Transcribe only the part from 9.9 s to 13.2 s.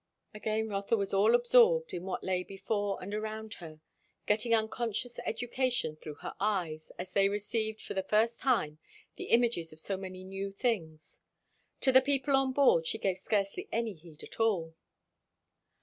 many new things. To the people on board she gave